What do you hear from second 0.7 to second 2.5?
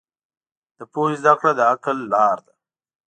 د پوهې زده کړه د عقل لاره